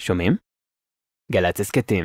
[0.00, 0.36] שומעים?
[1.32, 2.04] גל"צ הסכתים.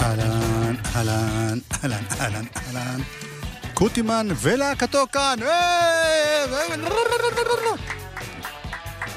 [0.00, 3.00] אהלן, אהלן, אהלן, אהלן, אהלן.
[3.74, 5.38] קוטימן ולהקתו כאן!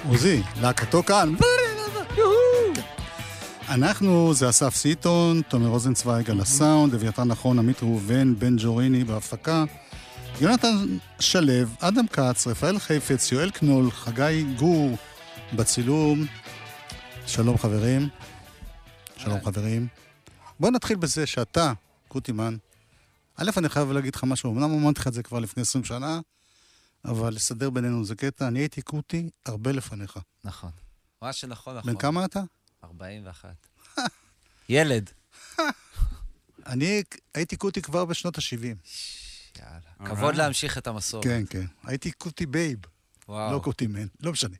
[0.07, 1.33] עוזי, להקתו כאן.
[3.69, 9.65] אנחנו, זה אסף סיטון, תומר רוזנצוויג על הסאונד, אביתר נכון, עמית ראובן, בן ג'וריני בהפקה,
[10.41, 14.97] יונתן שלו, אדם כץ, רפאל חיפץ, יואל קנול, חגי גור
[15.53, 16.25] בצילום.
[17.27, 18.09] שלום חברים.
[19.17, 19.87] שלום חברים.
[20.59, 21.73] בוא נתחיל בזה שאתה,
[22.07, 22.57] קוטימן,
[23.35, 26.19] א', אני חייב להגיד לך משהו, אמנם אמרתי לך את זה כבר לפני 20 שנה,
[27.05, 30.19] אבל לסדר בינינו זה קטע, אני הייתי קוטי הרבה לפניך.
[30.43, 30.69] נכון.
[31.21, 31.93] מה שנכון, נכון.
[31.93, 32.41] בן כמה אתה?
[32.83, 33.49] 41.
[34.69, 35.09] ילד.
[36.67, 37.03] אני
[37.35, 38.75] הייתי קוטי כבר בשנות ה-70.
[39.59, 40.15] יאללה.
[40.15, 41.23] כבוד להמשיך את המסורת.
[41.23, 41.65] כן, כן.
[41.83, 42.79] הייתי קוטי babe,
[43.27, 43.53] וואו.
[43.53, 44.55] לא קוטי מן, לא משנה.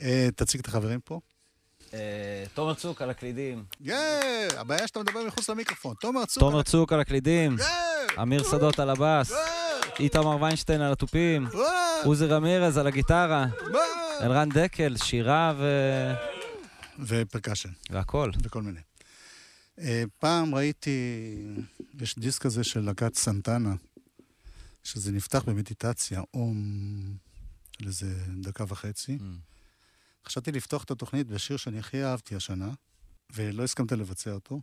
[0.00, 1.20] אה, תציג את החברים פה.
[1.94, 3.64] אה, תומר צוק על הקלידים.
[3.80, 3.94] יא!
[4.56, 5.94] הבעיה שאתה מדבר מחוץ למיקרופון.
[6.00, 6.42] תומר צוק.
[6.42, 8.22] תומר צוק על הקלידים, יא!
[8.22, 9.32] אמיר שדות על הבאס!
[10.00, 11.48] איתמר ויינשטיין על התופים!
[12.04, 13.46] עוזי רמירז על הגיטרה!
[14.22, 15.66] אלרן דקל, שירה ו...
[16.98, 17.70] ופרקשן.
[17.90, 18.30] והכל.
[18.42, 18.80] וכל מיני.
[19.78, 21.34] אה, פעם ראיתי,
[22.00, 23.74] יש דיסק כזה של להקת סנטנה,
[24.84, 26.56] שזה נפתח במדיטציה, אום,
[27.78, 29.18] של איזה דקה וחצי.
[29.20, 29.22] Mm.
[30.26, 32.70] חשבתי לפתוח את התוכנית בשיר שאני הכי אהבתי השנה,
[33.32, 34.60] ולא הסכמת לבצע אותו.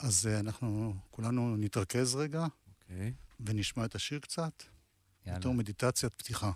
[0.00, 3.12] אז אה, אנחנו כולנו נתרכז רגע אוקיי.
[3.40, 4.62] ונשמע את השיר קצת,
[5.26, 5.38] יאללה.
[5.38, 6.50] בתור מדיטציית פתיחה.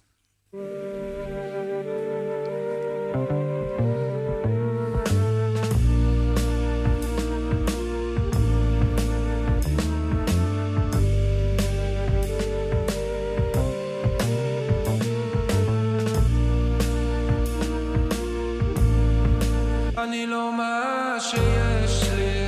[20.04, 22.46] אני לא מה שיש לי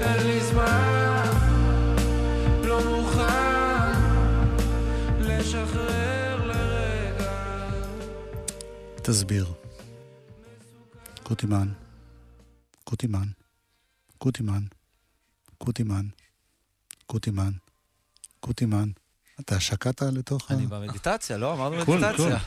[0.00, 1.22] אין לי זמן
[2.64, 3.92] לא מוכן
[5.20, 7.32] לשחרר לרגע
[9.02, 9.46] תסביר.
[11.22, 11.68] קוטימן,
[12.84, 13.26] קוטימן,
[14.18, 14.62] קוטימן,
[15.58, 16.02] קוטימן,
[17.06, 17.50] קוטימן,
[18.40, 18.88] קוטימן.
[19.40, 20.54] אתה שקעת לתוך ה...
[20.54, 21.54] אני במדיטציה, לא?
[21.54, 22.38] אמרנו מדיטציה.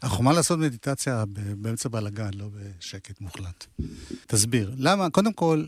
[0.00, 0.08] קול.
[0.10, 1.24] החומה לעשות מדיטציה
[1.56, 3.66] באמצע בלאגן, לא בשקט מוחלט.
[4.26, 5.64] תסביר, למה, קודם כל,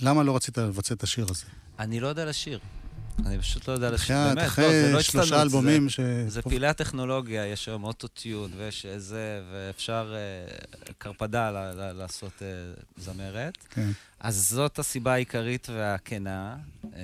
[0.00, 1.44] למה לא רצית לבצע את השיר הזה?
[1.78, 2.58] אני לא יודע לשיר.
[3.26, 4.16] אני פשוט לא יודע לשיר.
[4.16, 6.00] באמת, לא, זה אחרי לא שלושה הצטנות, אלבומים ש...
[6.28, 10.54] זה- פילי הטכנולוגיה, יש היום אוטוטיון ויש זה, ואפשר אה,
[10.98, 12.46] קרפדה ל- ל- לעשות אה,
[12.96, 13.58] זמרת.
[13.70, 13.90] כן.
[14.20, 17.00] אז זאת הסיבה העיקרית והכנה, אה,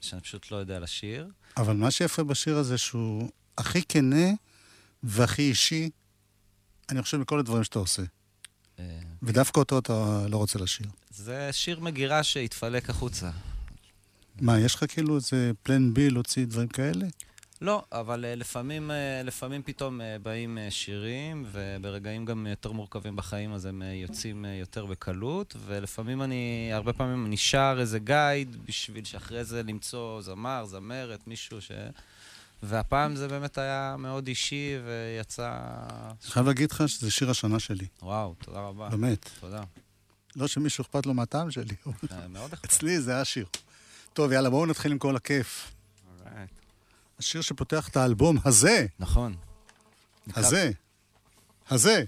[0.00, 1.28] שאני פשוט לא יודע לשיר.
[1.56, 4.26] אבל מה שיפה בשיר הזה, שהוא הכי כנה
[5.02, 5.90] והכי אישי,
[6.90, 8.02] אני חושב, מכל הדברים שאתה עושה.
[8.78, 8.84] אה,
[9.22, 10.86] ודווקא אותו אתה לא רוצה לשיר.
[11.10, 13.30] זה שיר מגירה שהתפלק החוצה.
[14.40, 17.06] מה, יש לך כאילו איזה פלן בי להוציא דברים כאלה?
[17.60, 23.66] לא, אבל אה, לפעמים, אה, לפעמים פתאום באים שירים, וברגעים גם יותר מורכבים בחיים, אז
[23.66, 29.62] הם יוצאים יותר בקלות, ולפעמים אני, הרבה פעמים אני שר איזה גייד, בשביל שאחרי זה
[29.62, 31.70] למצוא זמר, זמרת, מישהו ש...
[32.62, 35.50] והפעם זה באמת היה מאוד אישי, ויצא...
[36.22, 38.88] אני חייב להגיד לך שזה שיר השנה שלי, וואו, תודה רבה.
[38.88, 39.30] באמת.
[39.40, 39.62] תודה.
[40.36, 41.74] לא שמישהו אכפת לו מהטעם שלי,
[42.12, 42.64] אה, מאוד אכפת.
[42.64, 43.46] אצלי זה היה שיר.
[44.12, 45.72] טוב, יאללה, בואו נתחיל עם כל הכיף.
[47.18, 49.36] השיר שפותח את האלבום הזה, נכון.
[50.34, 50.70] הזה,
[51.70, 52.04] הזה.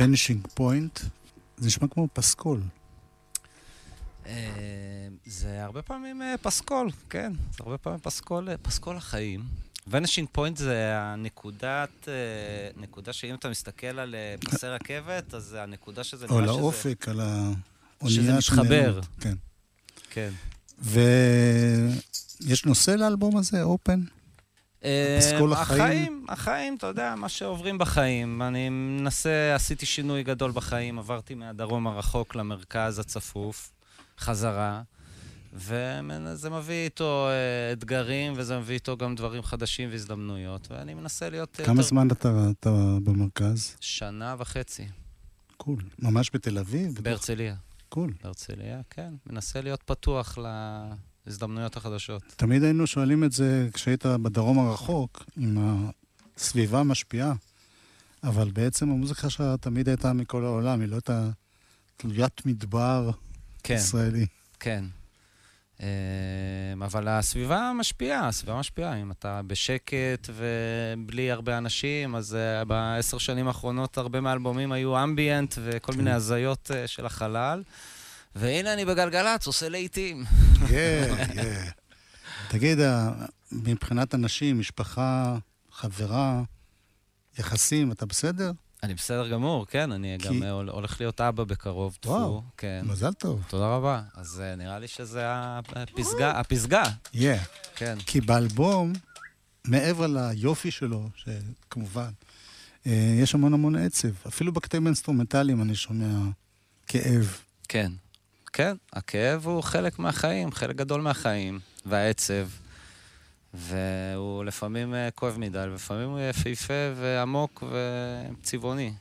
[0.00, 1.00] Vanishing Point,
[1.56, 2.60] זה נשמע כמו פסקול.
[4.26, 7.32] אה, זה הרבה פעמים אה, פסקול, כן.
[7.50, 9.44] זה הרבה פעמים פסקול, אה, פסקול החיים.
[9.88, 12.08] Vanishing Point זה הנקודת,
[12.76, 16.60] נקודה שאם אתה מסתכל על פסי רכבת, אז זה הנקודה שזה או נראה שזה...
[16.60, 17.60] לאופק, על האונייה
[18.02, 19.00] שזה מתחבר.
[19.20, 19.34] כן.
[20.10, 20.30] כן.
[20.78, 24.00] ויש נושא לאלבום הזה, Open?
[25.18, 25.80] פסקול אה, החיים?
[25.82, 28.42] החיים, החיים, אתה יודע, מה שעוברים בחיים.
[28.42, 33.72] אני מנסה, עשיתי שינוי גדול בחיים, עברתי מהדרום הרחוק למרכז הצפוף,
[34.18, 34.82] חזרה,
[35.52, 41.56] וזה מביא איתו אה, אתגרים, וזה מביא איתו גם דברים חדשים והזדמנויות, ואני מנסה להיות...
[41.56, 42.28] כמה יותר- זמן אתה,
[42.60, 42.70] אתה
[43.04, 43.76] במרכז?
[43.80, 44.86] שנה וחצי,
[45.56, 45.82] קול.
[45.98, 46.98] ממש בתל אביב?
[47.02, 47.54] בהרצליה.
[47.88, 48.12] קול.
[48.24, 49.14] בהרצליה, כן.
[49.26, 50.38] מנסה להיות פתוח
[51.26, 52.22] להזדמנויות החדשות.
[52.36, 55.56] תמיד היינו שואלים את זה כשהיית בדרום הרחוק, אם
[56.36, 57.32] הסביבה משפיעה,
[58.24, 61.30] אבל בעצם המוזיקה שלך תמיד הייתה מכל העולם, היא לא הייתה
[61.96, 63.10] תלוית מדבר
[63.62, 63.74] כן.
[63.74, 64.26] ישראלי.
[64.60, 64.84] כן.
[65.80, 68.96] אמ, אבל הסביבה משפיעה, הסביבה משפיעה.
[69.02, 75.54] אם אתה בשקט ובלי הרבה אנשים, אז אה, בעשר שנים האחרונות הרבה מהאלבומים היו אמביאנט
[75.64, 77.62] וכל מיני הזיות אה, של החלל.
[78.34, 80.24] והנה אני בגלגלצ, עושה להיטים.
[80.68, 81.68] כן, כן.
[82.48, 83.10] תגיד, ה-
[83.52, 85.36] מבחינת אנשים, משפחה,
[85.72, 86.42] חברה,
[87.38, 88.52] יחסים, אתה בסדר?
[88.82, 92.10] אני בסדר גמור, כן, אני כי- גם אה, הול- הולך להיות אבא בקרוב, טפו.
[92.10, 92.42] וואו.
[92.56, 92.82] כן.
[92.84, 93.42] מזל טוב.
[93.48, 94.02] תודה רבה.
[94.14, 96.82] אז אה, נראה לי שזה הפסגה, הפסגה,
[97.14, 97.18] Yeah.
[97.76, 97.98] כן.
[98.06, 98.92] כי באלבום,
[99.64, 102.10] מעבר ליופי שלו, שכמובן,
[102.86, 104.08] אה, יש המון המון עצב.
[104.28, 106.06] אפילו בקטעים האינסטרומנטליים אני שומע
[106.86, 107.36] כאב.
[107.68, 107.92] כן.
[108.52, 112.48] כן, הכאב הוא חלק מהחיים, חלק גדול מהחיים, והעצב.
[113.54, 118.92] והוא לפעמים אה, כואב מדי, ולפעמים הוא יפהפה ועמוק וצבעוני.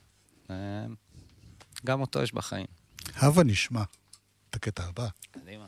[0.49, 0.55] אה,
[1.85, 2.65] גם אותו יש בחיים.
[3.15, 3.83] הבה נשמע
[4.49, 5.07] את הקטע הבא.
[5.31, 5.65] קדימה.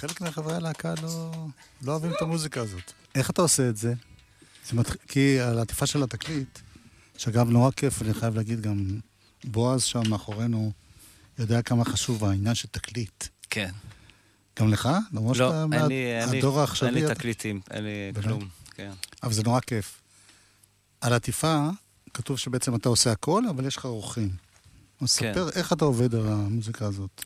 [0.00, 1.32] חלק מחברי הלהקה לא,
[1.82, 2.92] לא אוהבים את המוזיקה הזאת.
[3.14, 3.94] איך אתה עושה את זה?
[4.70, 4.94] זה מתח...
[5.08, 6.58] כי על העטיפה של התקליט,
[7.16, 8.98] שאגב, נורא כיף, אני חייב להגיד גם,
[9.44, 10.72] בועז שם מאחורינו
[11.38, 13.24] יודע כמה חשוב העניין של תקליט.
[13.50, 13.70] כן.
[14.60, 14.88] גם לך?
[15.12, 17.90] למרות לא, שאתה אין לי, אין לי, מהדור אין העכשווי, לי אתה- תקליטים, אין לי
[18.14, 18.26] באמת?
[18.26, 18.48] כלום.
[18.74, 18.92] כן.
[19.22, 20.00] אבל זה נורא כיף.
[21.00, 21.68] על העטיפה
[22.14, 24.28] כתוב שבעצם אתה עושה הכל, אבל יש לך אורחים.
[25.00, 25.32] אז כן.
[25.32, 27.24] ספר איך אתה עובד על המוזיקה הזאת.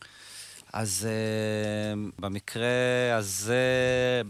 [0.77, 2.67] אז uh, במקרה
[3.17, 3.63] הזה,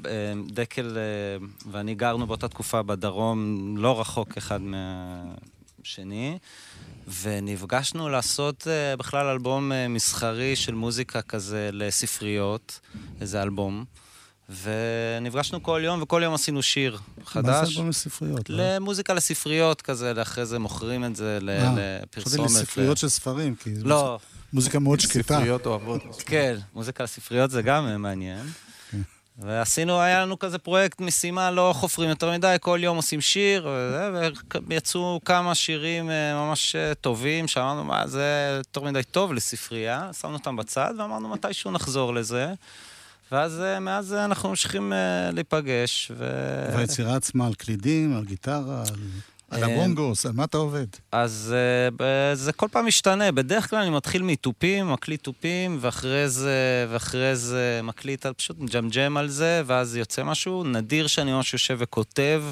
[0.02, 0.06] uh,
[0.52, 0.96] דקל
[1.40, 6.38] uh, ואני גרנו באותה תקופה בדרום, לא רחוק אחד מהשני,
[7.22, 12.80] ונפגשנו לעשות uh, בכלל אלבום uh, מסחרי של מוזיקה כזה לספריות,
[13.20, 13.84] איזה אלבום.
[14.62, 17.68] ונפגשנו כל יום, וכל יום עשינו שיר מה חדש.
[17.68, 18.50] זה אלבום לספריות?
[18.50, 18.56] לא?
[18.76, 22.46] למוזיקה לספריות כזה, ואחרי זה מוכרים את זה ל- אה, לפרסומת.
[22.48, 24.18] חשבתי לספריות של ספרים, כי לא,
[24.54, 25.18] מוזיקה מאוד שקטה.
[25.34, 26.02] ספריות אוהבות.
[26.26, 28.46] כן, מוזיקה לספריות זה גם מעניין.
[29.38, 33.68] ועשינו, היה לנו כזה פרויקט משימה, לא חופרים יותר מדי, כל יום עושים שיר,
[34.68, 38.24] ויצאו כמה שירים אה, ממש אה, טובים, שאמרנו, מה, זה
[38.58, 42.52] יותר מדי טוב לספרייה, שמנו אותם בצד, ואמרנו, מתישהו נחזור לזה.
[43.32, 44.92] ואז אה, מאז אנחנו ממשיכים
[45.32, 46.24] להיפגש, ו...
[46.76, 48.94] והיצירה עצמה על קלידים, על גיטרה, על-
[49.54, 50.86] על אה, הבונגוס, על מה אתה עובד?
[51.12, 51.54] אז
[51.96, 53.32] ב- זה כל פעם משתנה.
[53.32, 59.28] בדרך כלל אני מתחיל מתופים, מקליט תופים, ואחרי זה, ואחרי זה מקליט, פשוט מג'מג'ם על
[59.28, 60.64] זה, ואז יוצא משהו.
[60.64, 62.44] נדיר שאני ממש יושב וכותב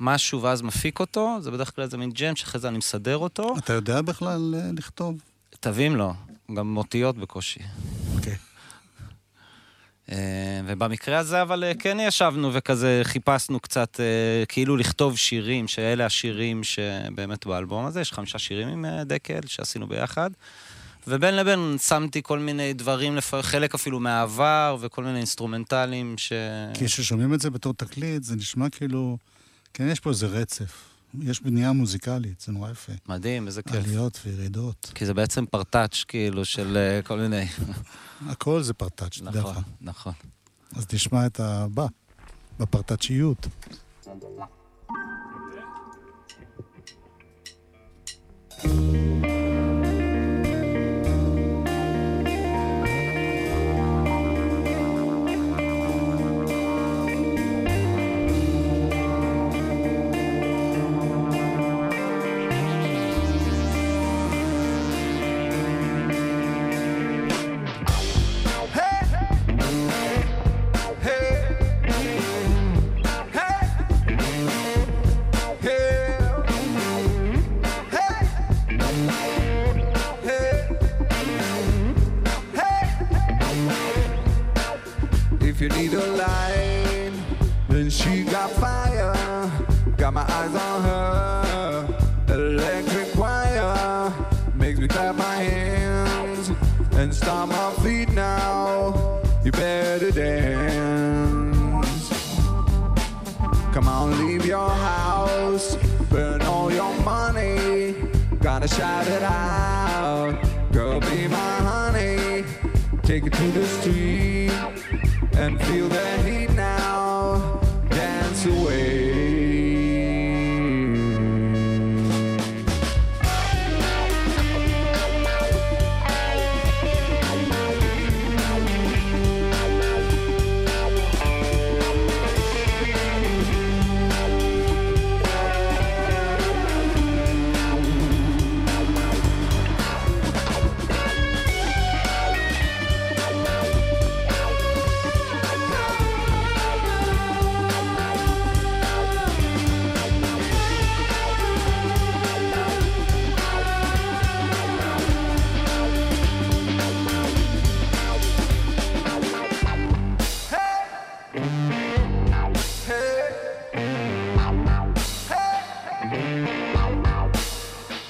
[0.00, 3.54] משהו ואז מפיק אותו, זה בדרך כלל איזה מין ג'ם שאחרי זה אני מסדר אותו.
[3.58, 5.16] אתה יודע בכלל אה, לכתוב?
[5.60, 6.12] תווים לא,
[6.54, 7.60] גם אותיות בקושי.
[8.16, 8.32] אוקיי.
[8.32, 8.38] אה,
[10.66, 16.64] ובמקרה הזה, אבל אה, כן ישבנו וכזה חיפשנו קצת, אה, כאילו לכתוב שירים, שאלה השירים
[16.64, 20.30] שבאמת באלבום הזה, יש חמישה שירים עם אה, דקל שעשינו ביחד.
[21.06, 26.32] ובין לבין שמתי כל מיני דברים, חלק אפילו מהעבר, וכל מיני אינסטרומנטלים ש...
[26.74, 29.18] כי כששומעים את זה בתור תקליט, זה נשמע כאילו...
[29.74, 30.93] כן, יש פה איזה רצף.
[31.22, 32.92] יש בנייה מוזיקלית, זה נורא יפה.
[33.08, 33.74] מדהים, איזה כיף.
[33.74, 34.92] עליות וירידות.
[34.94, 37.44] כי זה בעצם פרטאץ', כאילו, של אה, כל מיני...
[38.30, 39.46] הכל זה פרטאץ', תדע לך.
[39.46, 40.12] נכון, נכון.
[40.76, 41.86] אז תשמע את הבא,
[42.58, 43.46] בפרטאצ'יות.
[48.64, 49.43] If you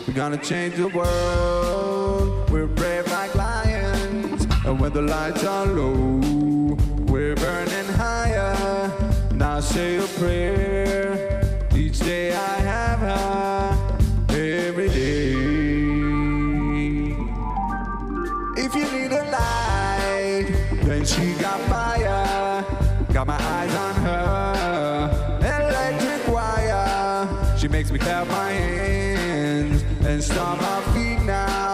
[0.06, 2.50] We're gonna change the world.
[2.50, 4.46] We're brave like lions.
[4.66, 6.76] And when the lights are low,
[7.06, 8.90] we're burning higher.
[9.32, 11.68] Now say a prayer.
[11.72, 13.96] Each day I have her.
[14.30, 15.34] Every day.
[18.56, 20.46] If you need a light,
[20.82, 22.64] then she got fire.
[23.12, 24.63] Got my eyes on her.
[27.94, 31.73] We clap our hands and stomp my feet now.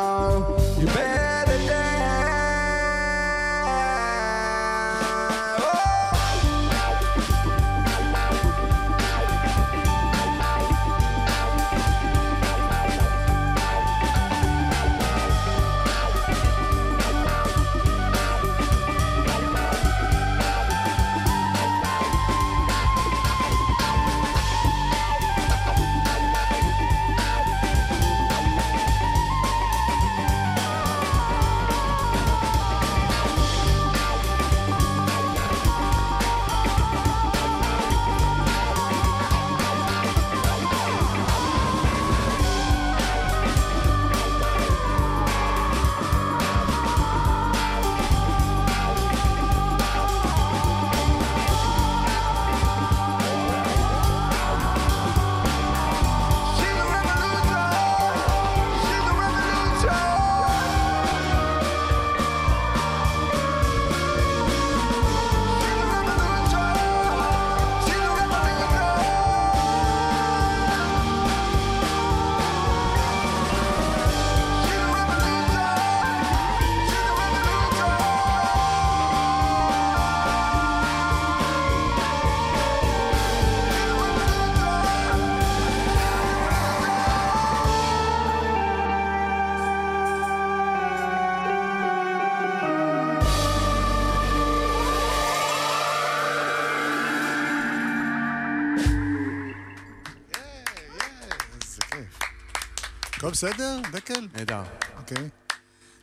[103.30, 104.28] הכל בסדר, דקל?
[104.36, 104.62] נהדר.
[104.98, 105.28] אוקיי.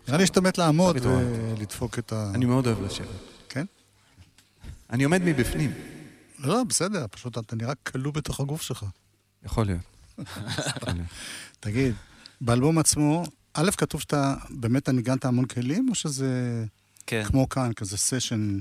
[0.07, 0.97] נראה לי שאתה מת לעמוד?
[1.05, 2.31] ולדפוק את ה...
[2.35, 3.07] אני מאוד אוהב לשבת.
[3.49, 3.65] כן?
[4.89, 5.73] אני עומד מבפנים.
[6.39, 8.85] לא, לא, בסדר, פשוט אתה נראה כלוא בתוך הגוף שלך.
[9.45, 10.17] יכול להיות.
[11.59, 11.93] תגיד,
[12.41, 16.63] באלבום עצמו, א', כתוב שאתה באמת ניגנת המון כלים, או שזה
[17.07, 17.23] כן.
[17.23, 18.59] כמו כאן, כזה סשן?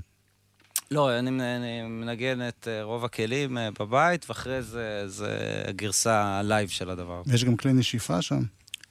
[0.90, 6.24] לא, אני, מנ- אני מנגן את אה, רוב הכלים אה, בבית, ואחרי זה, זה הגרסה
[6.24, 7.22] ה live של הדבר.
[7.26, 8.42] ויש גם כלי נשיפה שם?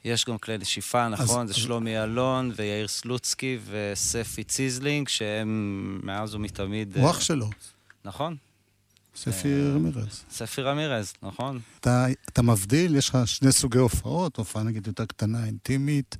[0.05, 6.35] יש גם כלי נשיפה, נכון, זה אז- שלומי אלון ויאיר סלוצקי וספי ציזלינג, שהם מאז
[6.35, 6.97] ומתמיד...
[6.97, 7.49] הוא אה, אח שלו,
[8.05, 8.35] נכון,
[9.15, 10.23] ספי רמירז.
[10.31, 11.59] ספי רמירז, נכון.
[11.79, 16.17] אתה, אתה מבדיל, יש לך שני סוגי הופעות, הופעה נגיד יותר קטנה, אינטימית,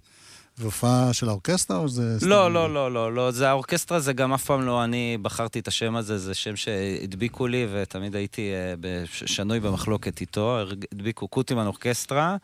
[0.58, 2.18] והופעה של ה orchestra, או זה...
[2.22, 5.60] לא, לא, לא, לא, לא, זה ה orchestra, זה גם אף פעם לא אני בחרתי
[5.60, 10.60] את השם הזה, זה שם שהדביקו לי, ותמיד הייתי אה, שנוי במחלוקת איתו,
[10.94, 12.38] הדביקו קוטימן אורקסטרה.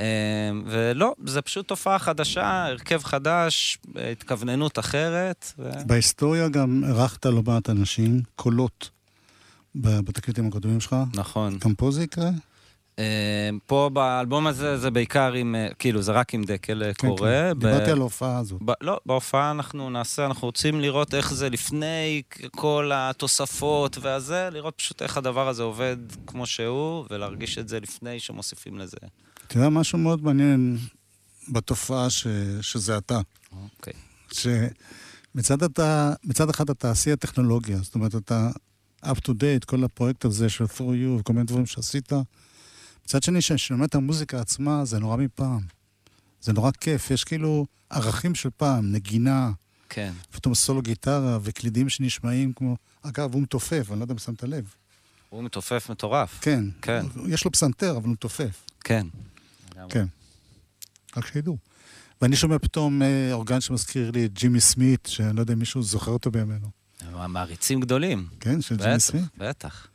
[0.00, 3.78] אה, ולא, זה פשוט תופעה חדשה, הרכב חדש,
[4.12, 5.52] התכווננות אחרת.
[5.58, 5.70] ו...
[5.86, 8.90] בהיסטוריה גם אירחת לא מעט אנשים, קולות,
[9.74, 10.96] בתקליטים הקודמים שלך.
[11.14, 11.58] נכון.
[11.64, 12.30] גם פה זה יקרה?
[12.98, 17.08] אה, פה באלבום הזה זה בעיקר עם, אה, כאילו, זה רק עם דקל אה, כן,
[17.08, 17.30] קורא.
[17.30, 17.52] כן.
[17.58, 18.62] ב- דיברתי על ההופעה הזאת.
[18.64, 24.74] ב- לא, בהופעה אנחנו נעשה, אנחנו רוצים לראות איך זה לפני כל התוספות והזה, לראות
[24.76, 28.96] פשוט איך הדבר הזה עובד כמו שהוא, ולהרגיש את זה לפני שמוסיפים לזה.
[29.46, 30.78] אתה יודע, משהו מאוד מעניין
[31.48, 32.26] בתופעה ש...
[32.60, 33.20] שזה אתה.
[33.52, 33.92] אוקיי.
[34.32, 38.50] שמצד אתה, מצד אחד אתה שיא הטכנולוגיה, זאת אומרת, אתה
[39.04, 42.12] up to date, כל הפרויקט הזה של through you וכל מיני דברים שעשית.
[43.04, 45.60] מצד שני, כשאני שומע את המוזיקה עצמה, זה נורא מפעם.
[46.40, 49.50] זה נורא כיף, יש כאילו ערכים של פעם, נגינה,
[49.88, 50.12] כן.
[50.30, 52.76] פתאום סולו גיטרה וקלידים שנשמעים כמו...
[53.02, 54.74] אגב, הוא מתופף, אני לא יודע אם שמת לב.
[55.30, 56.38] הוא מתופף מטורף.
[56.40, 56.64] כן.
[56.82, 57.06] כן.
[57.26, 58.64] יש לו פסנתר, אבל הוא מתופף.
[58.84, 59.06] כן.
[59.88, 60.06] כן.
[61.16, 61.56] רק שידעו.
[62.22, 65.82] ואני שומע פתאום אה, אורגן שמזכיר לי את ג'ימי סמית, שאני לא יודע אם מישהו
[65.82, 66.68] זוכר אותו בימינו.
[67.28, 68.28] מעריצים גדולים.
[68.40, 69.24] כן, של ג'ימי סמית.
[69.38, 69.88] בטח.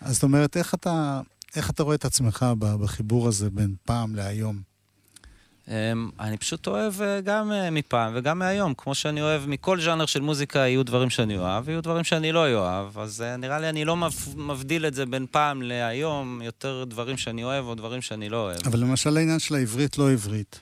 [0.00, 1.20] אז זאת אומרת, איך אתה,
[1.56, 4.62] איך אתה רואה את עצמך בחיבור הזה בין פעם להיום?
[5.68, 5.74] אמ,
[6.20, 8.74] אני פשוט אוהב אה, גם אה, מפעם וגם מהיום.
[8.74, 12.46] כמו שאני אוהב, מכל ז'אנר של מוזיקה יהיו דברים שאני אוהב, ויהיו דברים שאני לא
[12.58, 12.98] אוהב.
[12.98, 17.16] אז אה, נראה לי אני לא מב- מבדיל את זה בין פעם להיום, יותר דברים
[17.16, 18.58] שאני אוהב או דברים שאני לא אוהב.
[18.66, 20.60] אבל למשל העניין של העברית, לא עברית.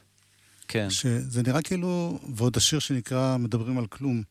[0.69, 4.23] כן, שזה נראה כאילו, ועוד השיר שנקרא מדברים על כלום.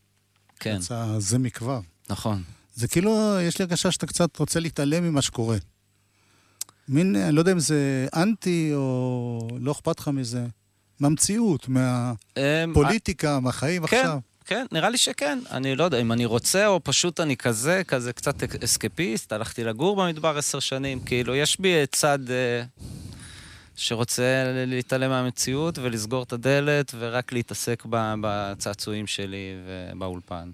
[0.60, 1.80] כן, יצא זה מכבר.
[2.10, 2.42] נכון.
[2.74, 5.56] זה כאילו, יש לי הרגשה שאתה קצת רוצה להתעלם ממה שקורה.
[6.88, 10.46] מין, אני לא יודע אם זה אנטי או לא אכפת לך מזה.
[11.00, 14.18] מהמציאות, אמ, מהפוליטיקה, מהחיים כן, עכשיו.
[14.44, 15.38] כן, נראה לי שכן.
[15.50, 19.32] אני לא יודע אם אני רוצה או פשוט אני כזה, כזה קצת אסקפיסט.
[19.32, 21.00] הלכתי לגור במדבר עשר שנים.
[21.00, 22.62] כאילו, יש בי צד אה,
[23.76, 30.50] שרוצה להתעלם מהמציאות ולסגור את הדלת ורק להתעסק בצעצועים שלי ובאולפן.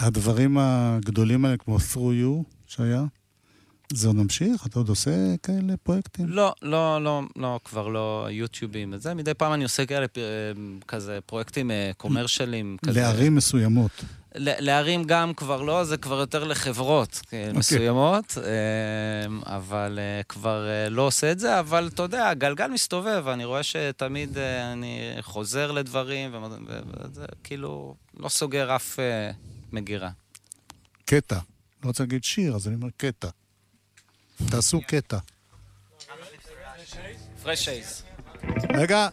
[0.00, 3.04] הדברים הגדולים האלה, כמו through you, שהיה,
[3.92, 4.66] זה עוד ממשיך?
[4.66, 5.10] אתה עוד עושה
[5.42, 6.28] כאלה פרויקטים?
[6.28, 9.14] לא, לא, לא, לא, כבר לא יוטיובים וזה.
[9.14, 10.22] מדי פעם אני עושה כאלה, אה,
[10.88, 12.76] כזה פרויקטים אה, קומרשלים.
[12.86, 13.00] כזה.
[13.00, 13.90] לערים מסוימות.
[14.36, 17.56] לערים גם כבר לא, זה כבר יותר לחברות okay.
[17.58, 23.62] מסוימות, אה, אבל כבר לא עושה את זה, אבל אתה יודע, הגלגל מסתובב, אני רואה
[23.62, 24.38] שתמיד
[24.72, 28.98] אני חוזר לדברים, וזה כאילו לא סוגר אף
[29.72, 30.10] מגירה.
[31.04, 31.38] קטע.
[31.82, 33.28] לא רוצה להגיד שיר, אז אני אומר קטע.
[34.50, 35.18] תעשו קטע.
[37.42, 38.02] פרש אייז.
[38.76, 39.08] רגע.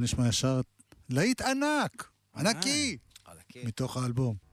[0.00, 0.60] טוב, בוא נשמע ישר
[1.08, 3.66] להיט ענק, ענקי, חלקים.
[3.66, 4.49] מתוך האלבום.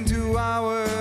[0.00, 0.99] into our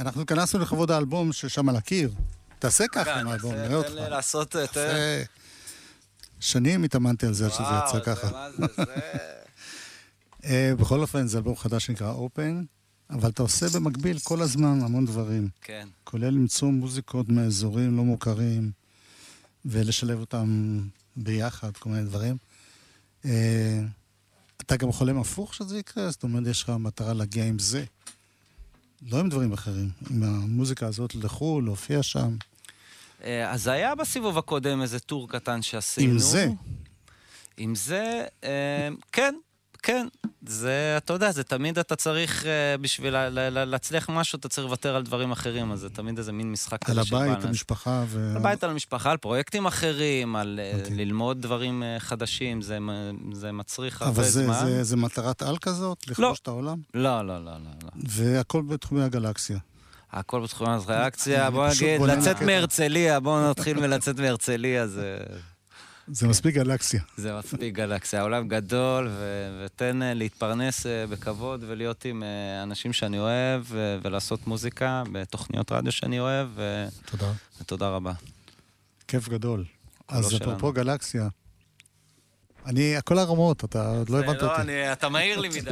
[0.00, 2.10] אנחנו התכנסנו לכבוד האלבום ששם על הקיר.
[2.58, 3.88] תעשה ככה עם האלבום, נראה אותך.
[3.88, 4.54] תן לי לעשות...
[4.64, 4.80] יפה.
[6.40, 8.48] שנים התאמנתי על זה שזה יצא זה ככה.
[10.44, 12.64] אה, בכל אופן, זה אלבום חדש שנקרא אופן,
[13.10, 15.88] אבל אתה עושה במקביל כל הזמן המון דברים, כן.
[16.04, 18.70] כולל למצוא מוזיקות מאזורים לא מוכרים,
[19.64, 20.80] ולשלב אותם
[21.16, 22.36] ביחד, כל מיני דברים.
[23.24, 23.80] אה,
[24.56, 26.10] אתה גם חולם הפוך שזה יקרה?
[26.10, 27.84] זאת אומרת, יש לך מטרה להגיע עם זה.
[29.10, 32.36] לא עם דברים אחרים, עם המוזיקה הזאת לחו"ל, להופיע שם.
[33.24, 36.12] אה, אז היה בסיבוב הקודם איזה טור קטן שעשינו.
[36.12, 36.48] עם זה.
[37.56, 39.34] עם זה, אה, כן,
[39.82, 40.06] כן,
[40.46, 43.14] זה, אתה יודע, זה תמיד אתה צריך, אה, בשביל
[43.64, 46.92] להצליח משהו, אתה צריך לוותר על דברים אחרים, אז זה תמיד איזה מין משחק כזה.
[46.92, 48.30] על הבית, על המשפחה ו...
[48.30, 50.96] על הבית, על המשפחה, על פרויקטים אחרים, על אה, אוקיי.
[50.96, 52.78] ללמוד דברים אה, חדשים, זה,
[53.52, 54.54] מצריך הרבה זמן.
[54.54, 56.06] אבל זה, מטרת על כזאת?
[56.06, 56.12] לא.
[56.12, 56.78] לכבוש את העולם?
[56.94, 57.90] לא, לא, לא, לא, לא.
[58.08, 59.58] והכל בתחומי הגלקסיה.
[60.12, 65.18] הכל בתחומי הגלקסיה, בוא נגיד, לצאת מהרצליה, בואו נתחיל מלצאת מהרצליה, זה...
[66.08, 67.00] זה מספיק גלקסיה.
[67.16, 68.20] זה מספיק גלקסיה.
[68.20, 69.10] העולם גדול,
[69.64, 73.62] ותן אה, להתפרנס אה, בכבוד ולהיות עם אה, אנשים שאני אוהב,
[74.02, 76.48] ולעשות מוזיקה בתוכניות רדיו שאני אוהב.
[77.04, 77.32] תודה.
[77.60, 78.12] ותודה רבה.
[79.08, 79.60] כיף גדול.
[79.60, 81.28] לא אז אפרופו גלקסיה,
[82.66, 84.66] אני, הכל הרמות, אתה עוד לא הבנת לא, אותי.
[84.66, 85.70] לא, אתה מהיר לי מדי.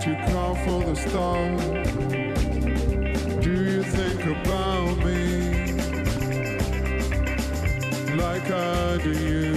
[0.00, 1.56] To you call for the storm?
[3.42, 5.74] Do you think about me
[8.16, 9.54] like I do you?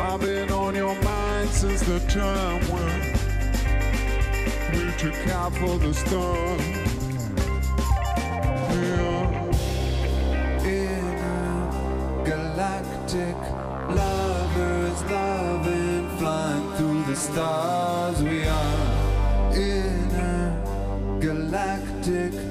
[0.00, 3.00] I've been on your mind since the time when
[4.72, 6.58] we took out for the storm.
[8.68, 9.30] We are
[10.66, 13.36] in a galactic
[13.94, 15.61] lovers love
[17.12, 22.41] the stars we are in a galactic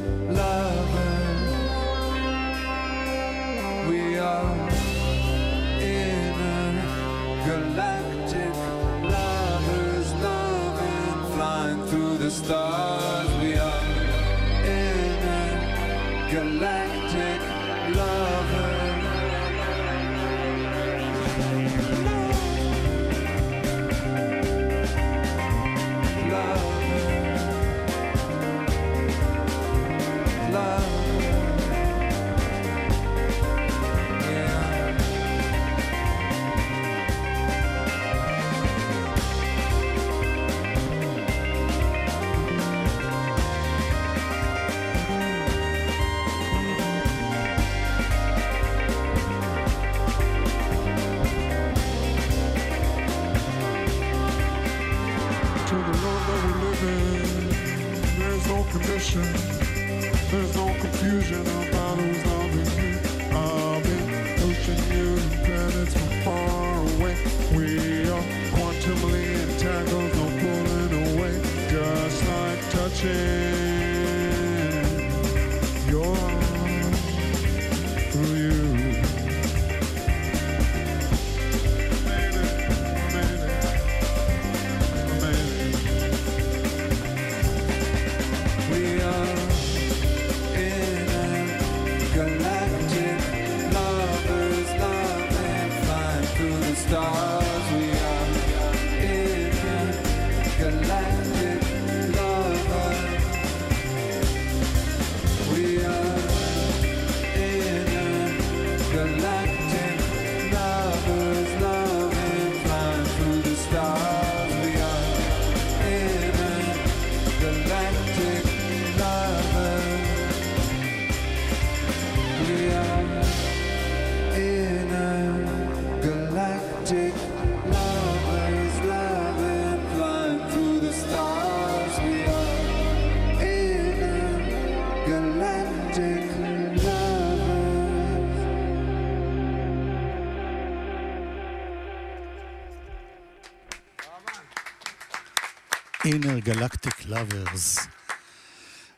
[146.13, 147.87] Inner Galactic Lovers.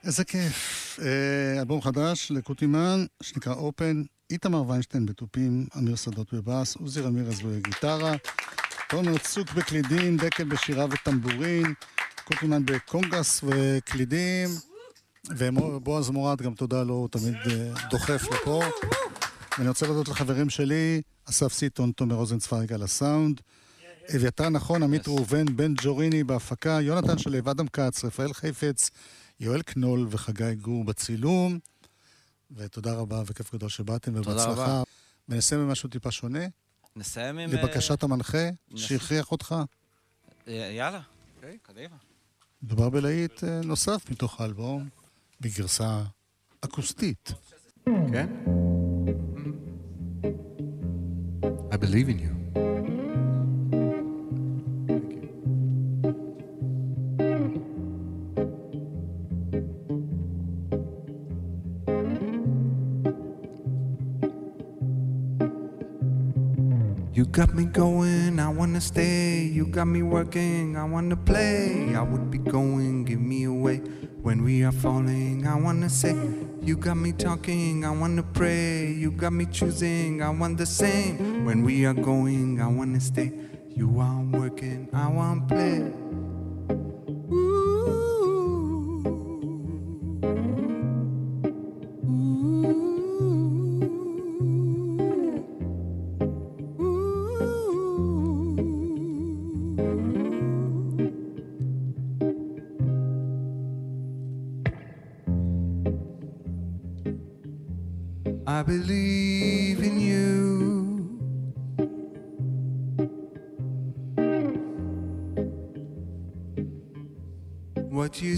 [0.03, 0.99] איזה כיף.
[1.01, 8.13] אה, אלבום חדש לקוטימן, שנקרא Open, איתמר ויינשטיין בתופים, אמיר שדות בבאס, עוזי רמירז בגיטרה,
[8.89, 11.73] תומר צוק בקלידים, דקל בשירה וטמבורין,
[12.23, 14.49] קוטימן בקונגס וקלידים,
[15.29, 18.63] ובועז מורד, גם תודה לו, הוא תמיד אה, דוחף לפה.
[19.57, 23.41] ואני רוצה להודות לחברים שלי, אסף סיטון, תומר רוזנצוויג על הסאונד.
[24.15, 28.89] אביתר נכון, עמית ראובן, בן ג'וריני בהפקה, יונתן שלו, אדם כץ, רפאל חיפץ,
[29.39, 31.59] יואל קנול וחגי גור בצילום.
[32.55, 34.83] ותודה רבה וכיף גדול שבאתם, ובהצלחה.
[35.29, 36.39] ונסיים עם משהו טיפה שונה,
[36.95, 37.49] נסיים עם...
[37.51, 39.55] לבקשת המנחה, נס- שהכריח אותך.
[40.47, 41.01] אה, יאללה,
[41.61, 41.95] קדימה.
[42.63, 44.89] מדובר בלהיט אה, נוסף מתוך האלבום,
[45.41, 46.03] בגרסה
[46.61, 47.31] אקוסטית.
[47.85, 48.29] כן?
[51.71, 52.42] I believe in you.
[67.23, 69.43] You got me going, I wanna stay.
[69.43, 71.95] You got me working, I wanna play.
[71.95, 73.77] I would be going, give me away.
[74.21, 76.17] When we are falling, I wanna say.
[76.61, 78.91] You got me talking, I wanna pray.
[78.91, 81.45] You got me choosing, I want the same.
[81.45, 83.31] When we are going, I wanna stay.
[83.69, 86.02] You are working, I want play.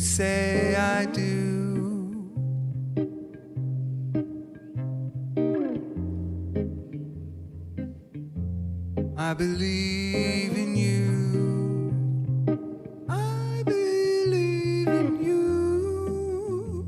[0.06, 1.24] Say, I do.
[9.18, 11.10] I believe in you.
[13.10, 16.86] I believe in you.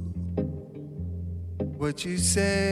[1.77, 2.66] What you say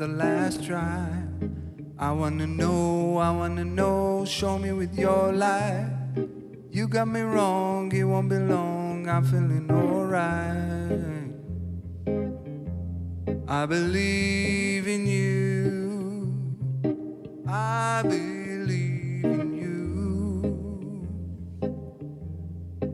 [0.00, 1.06] the last try.
[1.98, 5.90] I wanna know, I wanna know, show me with your light.
[6.70, 11.34] You got me wrong, it won't be long, I'm feeling alright.
[13.46, 16.32] I believe in you.
[17.46, 19.76] I believe in you.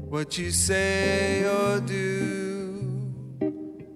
[0.09, 3.13] What you say or do,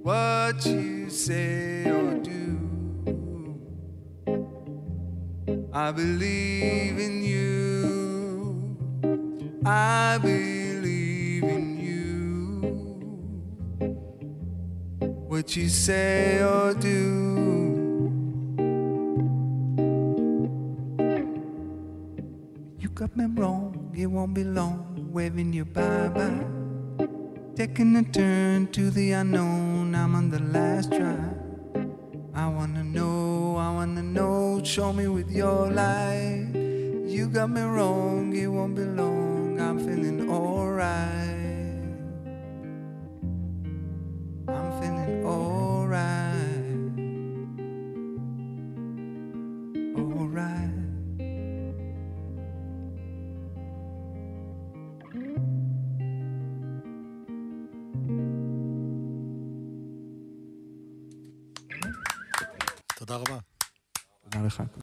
[0.00, 2.29] what you say or do.
[5.82, 8.76] I believe in you.
[9.64, 12.60] I believe in you.
[15.00, 16.98] What you say or do.
[22.78, 26.44] You got me wrong, it won't be long, waving you bye bye.
[27.56, 31.16] Taking a turn to the unknown, I'm on the last try.
[32.34, 32.79] I wanna
[34.70, 36.46] show me with your light.
[36.54, 41.39] You got me wrong, it won't be long, I'm feeling alright.
[64.50, 64.70] תודה רבה.
[64.70, 64.76] תודה לך.